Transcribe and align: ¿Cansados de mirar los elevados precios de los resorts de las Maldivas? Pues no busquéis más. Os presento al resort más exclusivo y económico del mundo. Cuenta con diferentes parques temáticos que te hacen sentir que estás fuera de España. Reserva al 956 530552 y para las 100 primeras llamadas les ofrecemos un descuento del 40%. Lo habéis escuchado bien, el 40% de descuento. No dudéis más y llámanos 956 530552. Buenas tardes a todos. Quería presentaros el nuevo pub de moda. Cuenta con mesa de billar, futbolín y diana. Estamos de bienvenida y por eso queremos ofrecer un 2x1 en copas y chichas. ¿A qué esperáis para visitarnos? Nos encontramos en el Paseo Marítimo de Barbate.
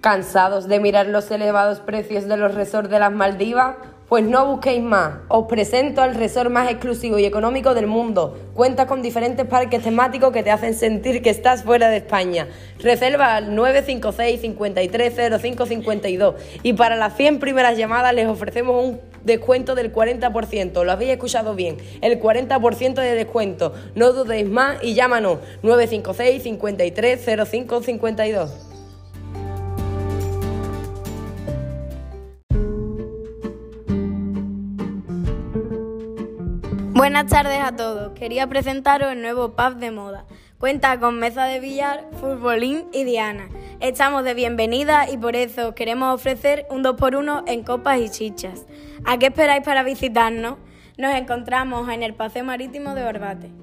¿Cansados 0.00 0.66
de 0.66 0.80
mirar 0.80 1.08
los 1.08 1.30
elevados 1.30 1.80
precios 1.80 2.26
de 2.26 2.38
los 2.38 2.54
resorts 2.54 2.88
de 2.88 2.98
las 2.98 3.12
Maldivas? 3.12 3.76
Pues 4.08 4.24
no 4.24 4.46
busquéis 4.46 4.82
más. 4.82 5.16
Os 5.28 5.46
presento 5.46 6.00
al 6.00 6.14
resort 6.14 6.50
más 6.50 6.70
exclusivo 6.70 7.18
y 7.18 7.26
económico 7.26 7.74
del 7.74 7.86
mundo. 7.86 8.34
Cuenta 8.54 8.86
con 8.86 9.02
diferentes 9.02 9.44
parques 9.44 9.82
temáticos 9.82 10.32
que 10.32 10.42
te 10.42 10.50
hacen 10.50 10.72
sentir 10.72 11.20
que 11.20 11.28
estás 11.28 11.64
fuera 11.64 11.90
de 11.90 11.98
España. 11.98 12.48
Reserva 12.78 13.36
al 13.36 13.54
956 13.54 14.40
530552 14.40 16.34
y 16.62 16.72
para 16.72 16.96
las 16.96 17.14
100 17.18 17.38
primeras 17.38 17.76
llamadas 17.76 18.14
les 18.14 18.26
ofrecemos 18.26 18.82
un 18.82 19.02
descuento 19.22 19.74
del 19.74 19.92
40%. 19.92 20.82
Lo 20.82 20.92
habéis 20.92 21.10
escuchado 21.10 21.54
bien, 21.54 21.76
el 22.00 22.18
40% 22.18 22.94
de 22.94 23.14
descuento. 23.14 23.74
No 23.94 24.14
dudéis 24.14 24.48
más 24.48 24.82
y 24.82 24.94
llámanos 24.94 25.40
956 25.62 26.42
530552. 26.42 28.69
Buenas 37.00 37.28
tardes 37.28 37.58
a 37.62 37.74
todos. 37.74 38.12
Quería 38.12 38.46
presentaros 38.46 39.12
el 39.12 39.22
nuevo 39.22 39.56
pub 39.56 39.76
de 39.76 39.90
moda. 39.90 40.26
Cuenta 40.58 41.00
con 41.00 41.18
mesa 41.18 41.46
de 41.46 41.58
billar, 41.58 42.04
futbolín 42.20 42.88
y 42.92 43.04
diana. 43.04 43.48
Estamos 43.80 44.22
de 44.22 44.34
bienvenida 44.34 45.08
y 45.10 45.16
por 45.16 45.34
eso 45.34 45.74
queremos 45.74 46.14
ofrecer 46.14 46.66
un 46.68 46.84
2x1 46.84 47.44
en 47.46 47.62
copas 47.62 48.00
y 48.00 48.10
chichas. 48.10 48.66
¿A 49.06 49.16
qué 49.16 49.28
esperáis 49.28 49.64
para 49.64 49.82
visitarnos? 49.82 50.58
Nos 50.98 51.14
encontramos 51.14 51.88
en 51.88 52.02
el 52.02 52.12
Paseo 52.12 52.44
Marítimo 52.44 52.94
de 52.94 53.02
Barbate. 53.02 53.59